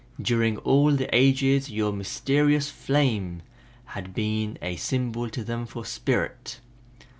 During 0.19 0.57
all 0.57 0.89
the 0.95 1.15
ages 1.15 1.69
your 1.69 1.93
mysterious 1.93 2.71
flame 2.71 3.43
has 3.85 4.05
been 4.07 4.57
a 4.59 4.75
symbol 4.77 5.29
to 5.29 5.43
them 5.43 5.67
for 5.67 5.85
Spirit. 5.85 6.59